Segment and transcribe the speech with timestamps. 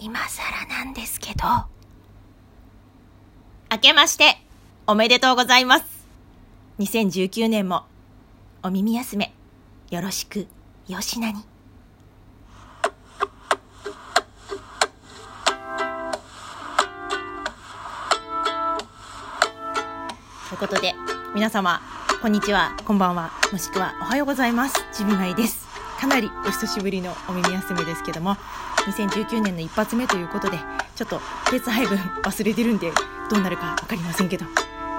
[0.00, 1.44] 今更なんですけど。
[3.70, 4.40] 明けまして
[4.86, 5.84] おめでとうございます。
[6.78, 7.84] 2019年も
[8.62, 9.34] お耳休め
[9.90, 10.46] よろしく
[10.86, 11.42] よしなに。
[20.48, 20.94] ということで
[21.34, 21.80] 皆様
[22.22, 24.74] こんにちはこんばんはもしくはおはようございます。
[24.92, 25.66] ちびまいです。
[26.00, 28.36] かなりお久しぶりのお耳休めですけども
[28.86, 30.58] 2019年の一発目ということで
[30.96, 31.20] ちょっと
[31.52, 32.90] 別配分忘れてるんで
[33.30, 34.46] どうなるか分かりませんけど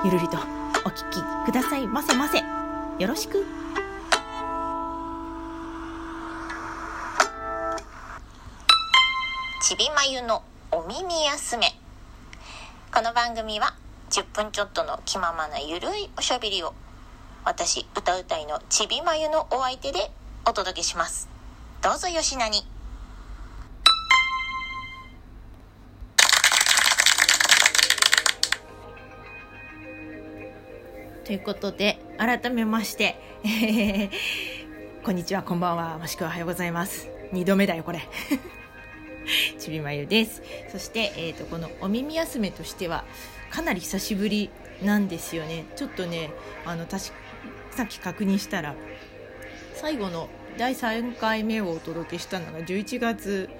[0.05, 0.37] ゆるりと
[0.85, 2.37] お聞きくださいませませ。
[2.37, 3.45] よろしく。
[9.61, 10.41] ちびまゆの
[10.71, 11.67] お耳休め。
[12.93, 13.75] この番組は
[14.09, 16.73] 10分ちょっとの気ままなゆるいおしゃべりを
[17.45, 20.11] 私歌うたいのちびまゆのお相手で
[20.45, 21.27] お届けします。
[21.81, 22.78] どうぞよしなに。
[31.29, 34.09] ということで改めまして、え ー
[35.03, 37.07] こんにちはこんばんはもしくはおはようございます。
[37.33, 38.01] 2度目だよこれ。
[39.59, 40.41] ちびまゆです。
[40.71, 43.05] そして、えー、とこのお耳休めとしては
[43.51, 44.49] かなり久しぶり
[44.81, 45.65] なんですよね。
[45.75, 46.31] ちょっとね
[46.65, 47.13] あの確か
[47.69, 48.73] さっき確認したら
[49.75, 53.51] 最後の第3回目をお届けしたのが11月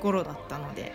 [0.00, 0.92] 頃だったので、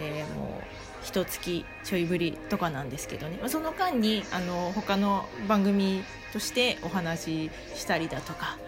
[0.00, 3.38] えーもう一月ちょいぶりとかなんですけどね。
[3.40, 8.58] まあその間にあの他の番組としてお話ししたりだとか、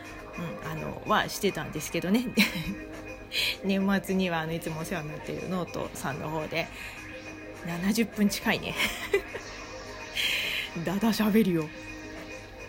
[0.65, 2.27] うん、あのはしてたんですけどね。
[3.65, 6.69] 年末にはあのいつもお世話になっているノートさんの方で
[7.67, 8.75] 70分近いね。
[10.85, 11.69] だだしゃべるよ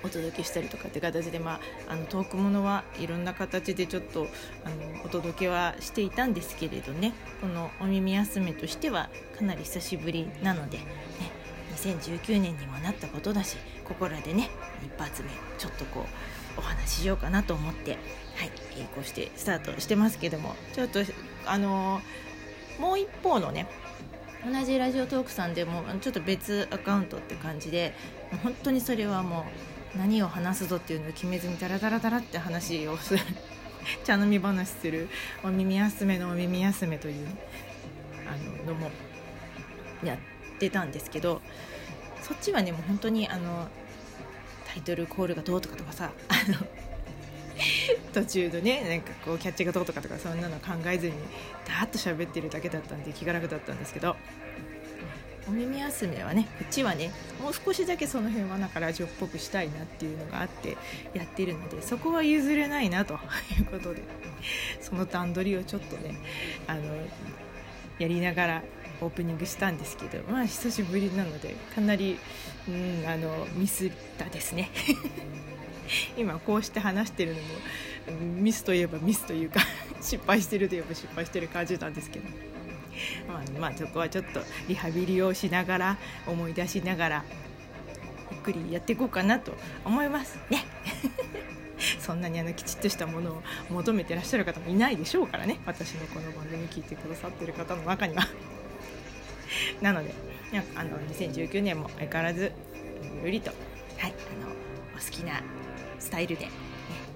[0.04, 4.28] お届けしたりとかって形で、まあ、あのトークものはいろんな形でちょっと
[4.66, 7.14] あのお届けはしていたんですけれどね。
[7.42, 10.84] このお耳休めとしてはかなり久しぶりなので、ね、
[11.76, 14.50] 2019年にもなったことだしここらでね
[14.84, 17.92] 一発目ちょっとこうお話ししようかなと思って、
[18.36, 18.52] はい
[18.96, 20.56] こうしてスタートしてますけども。
[20.74, 21.00] ちょっと
[21.46, 22.02] あの
[22.80, 23.68] もう一方のね
[24.46, 27.94] 同じラジオトークさんでもちょっと別アカウントって感じで
[28.44, 29.44] 本当にそれはもう
[29.98, 33.24] 何を話すぞっていうのを決めずにダラダラダラって話をする。
[34.06, 35.10] 茶飲み話する。
[35.44, 37.28] お耳休めのお耳休めという
[38.28, 38.90] あののも
[40.04, 40.18] やっ
[40.60, 41.42] てたんですけど
[42.22, 43.68] そっちはねもう本当にあの
[44.68, 46.58] タイトルコールがどうとかとかさあの
[48.14, 51.14] 途中のねなんかこうキャッチがどうとかとかそんなの考えずに
[51.66, 54.16] ダーッと喋ってるだけだったんで気が楽だったんですけど
[55.48, 57.12] お耳休めはねこっちはね
[57.42, 60.78] もう少しだけその辺はなんかラジオっぽくしたいなっていうのがあって
[61.14, 63.16] やってるのでそこは譲れないなと
[63.58, 64.04] いうことで
[64.82, 66.16] その段取りをちょっとね
[66.68, 66.82] あの
[68.00, 68.64] やりながら
[69.02, 72.18] オープニングしたんですけどまあ久しぶりなのでかなり、
[72.68, 74.72] うん、あのミスったですね
[76.18, 79.60] 今こうして話してるのもミスといえばミスというか
[80.02, 82.53] 失敗してるといえば失敗してる感じなんですけど。
[83.28, 87.24] まあ、まあそこはちょっとリハビリをしながら思い出しながら
[88.32, 89.54] ゆっくりやっていこうかなと
[89.86, 90.38] 思います。
[90.50, 90.66] ね。
[92.00, 95.60] そんなにあのきちっとしたものを求めてらっしゃる方もいないでしょうからね。
[95.66, 98.28] 私のこの番組聞いてくださってる方の中には。
[99.82, 100.14] なので
[100.76, 102.52] あの2019年も相変わらず
[103.16, 103.52] ゆるりと、
[103.98, 104.52] はい、あの
[104.96, 105.42] お好きな
[106.00, 106.52] スタイルで、ね、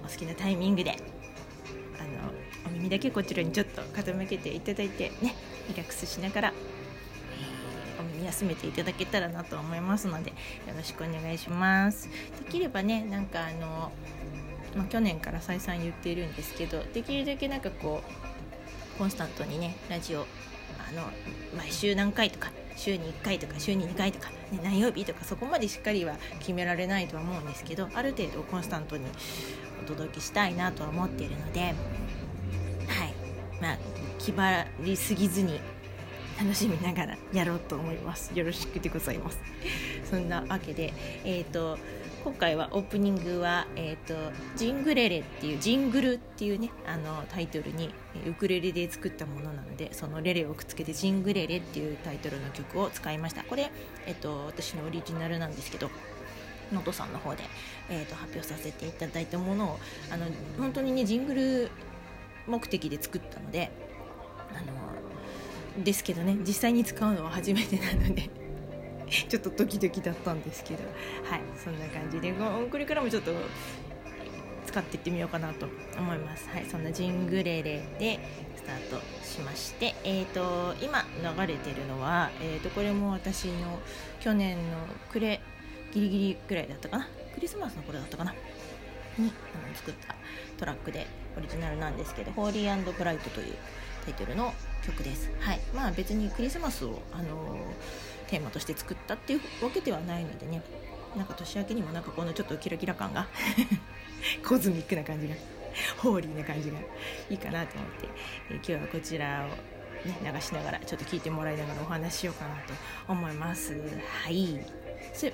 [0.04, 0.96] お好きなタイミングで
[1.98, 2.32] あのお
[2.78, 5.34] 耳だけこちらにちょっと傾けていただいてね
[5.68, 6.78] リラックスしながら、えー
[7.98, 10.36] お耳休めていただけたらなと思いますのでよ
[10.76, 12.08] ろしくお願いします。
[12.44, 13.90] できればねなんかあの、
[14.76, 18.02] まあ、去年から再三言っているんですけどできるだけなんかこ
[18.96, 21.02] うコンスタントにねラジオあの
[21.56, 29.04] 毎週何回とか週に1回とか週に2回とか、ね、何曜日とかそこまでしっかりは決められないとは思うんですけどある程度コンスタントに
[29.82, 31.74] お届けしたいなとは思っているので
[33.60, 33.78] まあ
[34.18, 35.60] 気張りすぎずに
[36.38, 38.30] 楽しみながらやろうと思います。
[38.34, 39.38] よろしくでございます。
[40.08, 40.92] そんなわけで
[41.24, 41.78] えっ、と
[42.24, 47.90] 今回はオープニングは、えーと「ジングレレ」っていう「ジングル」っていうねあのタイトルに
[48.26, 53.44] ウクレレで作ったものなのでその「レレ」をくっつけて「ジングレレ」っていうタイトルの曲を使いました。
[53.44, 53.70] これ、
[54.06, 55.90] えー、と私のオリジナルなんですけど
[56.70, 57.44] 能登さんの方で、
[57.88, 59.78] えー、と発表させていただいたものを
[60.10, 60.26] あの
[60.58, 61.70] 本当にねジングル
[62.48, 63.70] 目的で作ったので
[64.50, 64.60] あ
[65.78, 68.30] のですけどね実際に使うのは初めてなので
[69.28, 70.82] ちょっとドキドキだったんですけど
[71.24, 73.32] はいそんな感じでここれからもちょっと
[74.66, 75.66] 使っていってみようかなと
[75.98, 76.46] 思います。
[76.50, 78.20] はいそんなジングレレで
[78.54, 83.78] スタートしましてえーと、今流れてるのは、えーと、これも私の
[84.20, 84.76] 去年の
[85.10, 85.40] 暮れ
[85.92, 87.08] ギリギリぐらいだったかな？
[87.34, 88.34] クリスマスの頃だったかな？
[89.18, 90.14] にあの作った
[90.58, 91.06] トラックで
[91.36, 93.54] オリジナルなんですけど「ホーリーブライト」という
[94.04, 95.30] タイトルの曲です。
[95.40, 95.60] はい。
[95.74, 100.62] まあ、別にクリスマスを、あのー、テーマとして作ったっていうわけではないのでね。
[101.16, 103.26] なんか年明けにもなんかこのちょっとキラキラ感が
[104.46, 105.34] コズミックな感じが
[105.96, 106.78] ホーリーな感じが
[107.30, 108.08] いいかなと思って、
[108.50, 112.74] えー、今日はこちらを、ね、流しながらちょっと聞いてもらいながらお話ししようかなと
[113.08, 113.74] 思います。
[114.24, 114.60] はい。
[114.64, 114.87] そ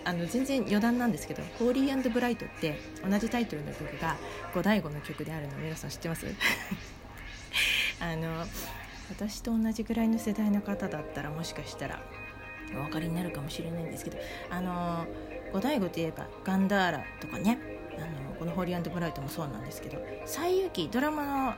[0.05, 2.79] あの全然余談なんですけど「ホーリーブライト」って
[3.09, 4.17] 同じタイトルの曲が
[4.55, 6.27] 五醍醐の曲であるの皆さん知ってます？
[8.01, 8.45] あの
[9.11, 12.03] 私と同じぐらいの世代の方だったらもしかしたら
[12.73, 14.19] お分かりになるかもしれないんですけど
[14.51, 15.07] あの
[15.53, 17.59] 五醍醐といえばガンダーラとかね
[17.97, 21.55] あのこの「ホーリーブライト」もそうなんですけど「西遊記」ドラマの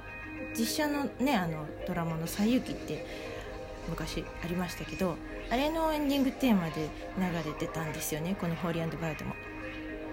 [0.58, 3.06] 実写のねあのドラマの「西遊記」って
[3.88, 5.16] 昔ありましたけど
[5.50, 6.88] あれのエンディングテーマで
[7.18, 9.34] 流れてたんですよねこの「ホーリーブライト」も。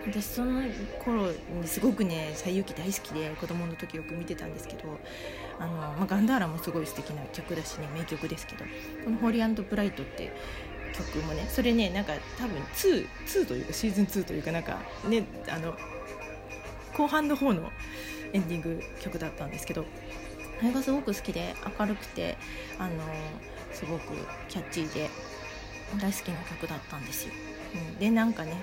[0.05, 0.61] 私その
[1.05, 4.99] 頃にすごくね「西遊記」大好きで子供の時よく見てたんですけど
[5.59, 8.65] あの、まあ、ガンダーラもすごい素敵な曲だしね名曲ですけど
[9.05, 10.33] この「ホーリーブライト」って
[10.93, 15.75] 曲もねそれねなんか多分 2, 2というかシーズン2というかなんかねあの
[16.93, 17.71] 後半の方の
[18.33, 19.85] エンディング曲だったんですけど
[20.61, 22.37] あれがすごく好きで明るくて
[22.77, 22.93] あの
[23.73, 24.13] すごく
[24.47, 25.09] キャッチーで
[25.99, 27.33] 大好きな曲だったんですよ。
[27.75, 28.53] うん、でなんかね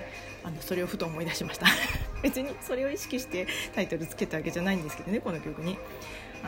[0.43, 1.67] あのそれをふと思い出しました。
[2.23, 5.77] 別にそれを意識してタイトルつけたわけじゃないんですけどねこの曲に。
[6.43, 6.47] あ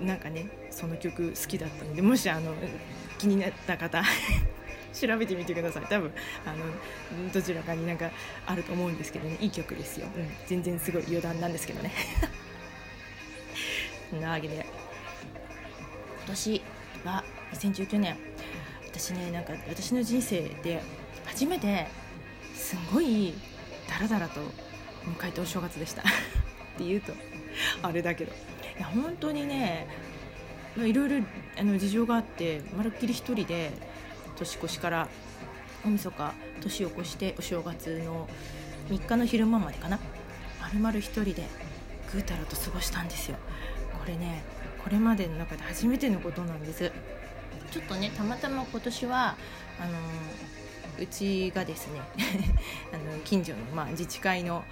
[0.00, 2.54] のなんかねその曲好きだったのでもしあの
[3.18, 4.02] 気になった方
[4.92, 5.86] 調べてみてください。
[5.86, 6.12] 多分
[6.44, 8.10] あのどちらかになんか
[8.46, 11.92] あると思うんですけどねいい曲ですよ、うん、全然すごい余談なんですけどね。
[14.20, 14.66] なわけで。
[16.24, 16.62] 今年
[17.04, 18.16] は2019年。
[18.86, 20.82] 私ねなんか私の人生で
[21.24, 21.86] 初めて
[22.54, 23.34] すごい
[23.88, 26.02] ダラダラと迎えたお正月でした。
[26.04, 26.04] っ
[26.76, 27.12] て言うと
[27.82, 28.32] あれだけど。
[28.32, 29.86] いや本当にね
[30.76, 31.24] いろいろ
[31.58, 33.70] あの事情があってまるっきり1人で
[34.36, 35.08] 年越しから
[35.84, 38.28] 大晦日年を越してお正月の
[38.88, 39.98] 3日の昼間までかな。
[40.60, 41.46] まるまる1人で
[42.12, 43.36] ぐうたらと過ごしたんですよ。
[43.98, 44.42] これね
[44.82, 46.92] これまでの中で初めてのことなんです。
[47.70, 49.36] ちょっとねたまたま今年は
[49.80, 49.92] あの
[50.98, 52.00] うちがですね
[52.92, 54.64] あの近所の、まあ、自治会の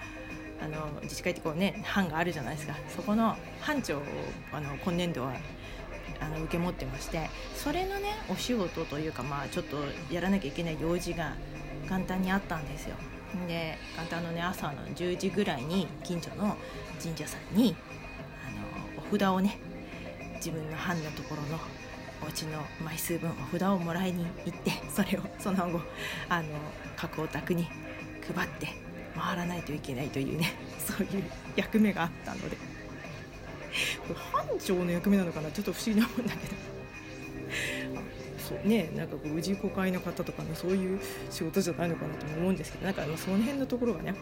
[0.63, 2.77] あの自治会ってこうね班があるじゃないですか。
[2.95, 4.03] そこの班長を
[4.53, 5.33] あの今年度は
[6.21, 9.79] あの受け持ってましてそれのねお仕事というかまあちょっと
[10.11, 11.35] やらなきゃいけない用事が
[11.89, 12.97] 元旦にあったんですよ。
[13.49, 16.57] で元旦のね朝の10時ぐらいに近所の
[17.03, 17.75] 神社さんに
[18.47, 18.51] あ
[18.99, 19.59] のお札をね
[20.41, 21.59] 自分の班のところの
[22.23, 25.81] お家の枚数分お札をもらいに行って それをその後
[26.29, 26.49] あの
[26.97, 27.69] 各お宅に
[28.35, 28.69] 配って
[29.15, 31.25] 回らないといけないというね そういう
[31.57, 32.57] 役目があったので。
[34.33, 35.49] 班長の役目なのかな？
[35.53, 36.71] ちょっと不思議なもんだけど。
[38.39, 41.01] そうねなんかこう氏子会の方とかのそういう
[41.31, 44.15] 仕事じゃないのかなと思うんですけどなんかその辺のところがね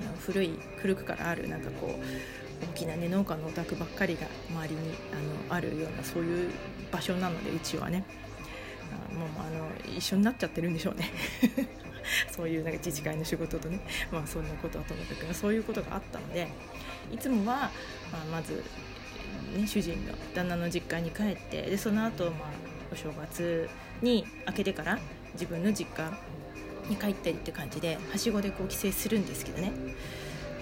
[0.00, 4.80] あの古い古くからあるなんかこう大きな、ね、農家のお宅ばっかりが周りに
[5.48, 6.50] あのあるようなそういう
[6.92, 8.04] 場所なのでうちはね。
[8.92, 11.10] あもうあの一緒になっちゃってるんでしょうね。
[12.32, 13.80] そういうなんか自治会の仕事とね。
[14.10, 16.48] まあそんなことはともかくそういうことがあったので
[17.12, 17.70] いつもは、
[18.12, 18.64] まあ、まず、
[19.56, 23.68] ね、主人の旦那の実家に帰ってでその後、まあお正月
[24.02, 24.98] に明けてから
[25.34, 26.10] 自分の実家
[26.88, 29.72] に帰ったりって感じではしごでこう帰省するんですけどね。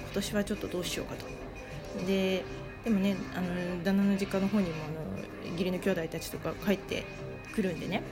[0.02, 1.47] 今年はちょっとどうしようかと。
[2.06, 2.44] で
[2.84, 7.04] でもねあの旦那の実家の方にもあの義理の兄弟たちとか帰って
[7.54, 8.02] くるんでね。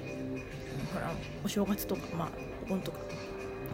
[0.93, 1.13] ほら
[1.45, 2.29] お正月とかまあ
[2.65, 2.99] お盆とか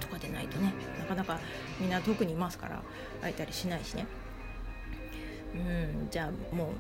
[0.01, 1.39] とかでないとねなかなか
[1.81, 2.83] みんな遠くにいますから
[3.21, 4.07] 会えたりしないしね。
[5.55, 5.59] う
[6.05, 6.71] んじゃあも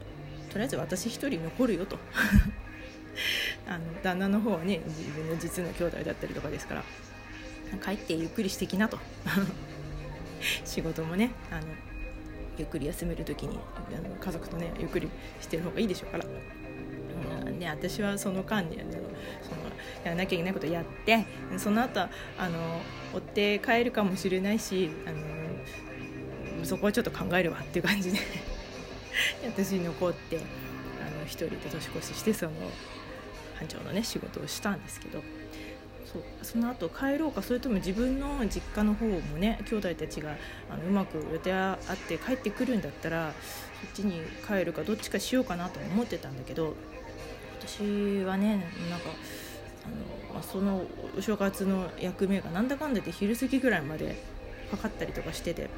[0.49, 1.99] うとりあえず私一人残るよと。
[3.69, 6.85] あの旦那の方はね自分の実の兄弟だったりとかですから
[7.85, 8.99] 帰ってゆっくりしてきなと。
[10.64, 11.67] 仕事もねあの
[12.59, 15.09] ゆっくり休める時にあの家族とねゆっくり
[15.40, 16.25] してる方がいいでしょうから。
[17.62, 19.02] ね、私はその間にあのその
[20.04, 21.25] やらなきゃいけないことやって
[21.59, 22.80] その後あの
[23.14, 28.18] 追って帰るかもしれないしあのそこはちょっと考えるわっていう感じで
[29.47, 30.40] 私残ってあ
[31.18, 32.52] の一人で年越ししてその
[33.54, 35.23] 班長のね仕事をしたんですけど
[36.12, 36.23] そう。
[36.42, 40.37] その後帰ろうかそれとも自分の実家の方もね兄弟たちが
[40.71, 43.33] あのうまく予定あって帰ってくるんだったら
[43.81, 46.75] そっちに帰るかどっちかしようかなと思ってたんだけど
[47.61, 49.11] 私はねなんか
[49.87, 49.88] あ
[50.28, 50.85] の、まあ、その
[51.16, 54.16] お正月の役目がなんだかんだで昼過ぎぐらいまで
[54.71, 55.69] かかったりとかしてて、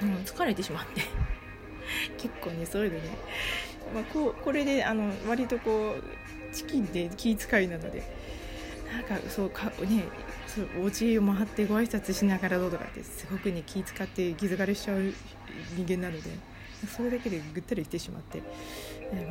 [0.00, 1.02] うん、疲れてしまって。
[2.16, 3.10] 結構ねそういうのね、
[3.92, 8.21] まあ、こうこれであの割とこうチキンで気遣いなので。
[8.92, 10.04] なんかそうかね
[10.46, 15.12] そうお家を回ってご挨拶しながらどうとかってすごくね気遣って気疲れしちゃう
[15.76, 16.30] 人間なので
[16.94, 18.42] それだけでぐったりしてしまって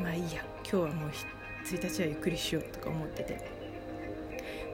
[0.01, 3.61] まあいいや今日はもう1日はゆっくりしようとか思ってて。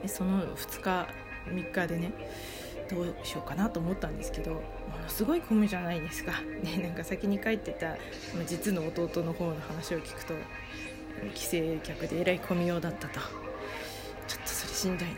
[0.02, 1.08] でその2日
[1.46, 2.12] 3日でね
[2.88, 4.60] どうしようかなと思ったんですけども
[5.02, 7.96] のすごい混むじゃないですか、ね、なんか先に帰ってた
[8.46, 10.34] 実の弟の方の話を聞くと
[11.34, 13.20] 帰省客でえらい混みようだったと。
[14.28, 15.14] ちょっとそしんどいな。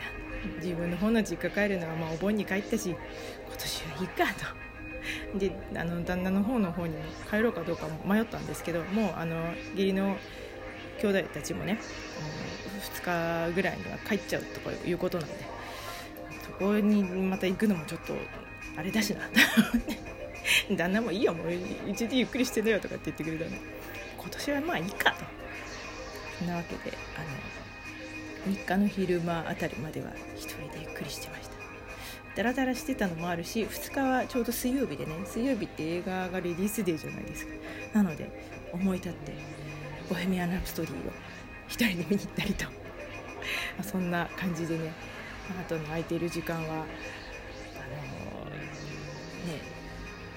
[0.59, 2.97] 自分の方の実家帰るのはまあお盆に帰ったし今
[3.57, 5.37] 年はいいかと。
[5.37, 9.35] であの旦那の方の方にも帰ろうかどうか迷ったんですけどもうあの
[9.71, 10.15] 義理の
[11.01, 11.79] 兄弟たちもね
[13.01, 15.35] 2日ぐらいには帰っちゃうとかいうことなんで
[16.45, 18.13] そこにまた行くのもちょっと
[18.77, 19.21] あれだしな
[20.77, 21.47] 旦那もいいよもう
[21.87, 23.57] 一日ゆっくりしてだよとかって言ってくれたんで
[24.17, 25.25] 今年はまあいいかと。
[26.37, 27.25] そんなわけであの
[28.47, 31.51] 3日の昼間あたりまでは一人でゆっくりしてました。
[32.35, 37.53] ダラダラしてたのもあるし2日はちょうど水曜日でね水曜日って映画がリリースデーじゃないですか。
[37.93, 38.29] なので
[38.71, 39.33] 思い立って
[40.09, 41.11] 「ボヘミアン・ラプソディ」を
[41.67, 42.65] 一人で見に行ったりと。
[43.83, 44.91] そんな感じでね
[45.59, 46.85] あとの空いている時間はあのー、ね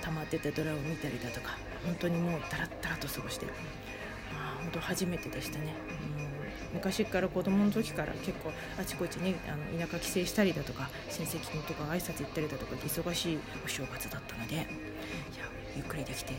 [0.01, 3.53] 溜まってたドラを見たりだとか本当にもうダラッダラと過ごしてる、
[4.33, 5.75] まあ、本当初めてでしたね、
[6.19, 6.24] うん、
[6.75, 14.65] 昔から子供の時から結構あちこちにあの田舎帰省したりだとか親戚とか挨拶行ったりだとか忙しいお正月だったのでいや
[15.77, 16.35] ゆっくりできて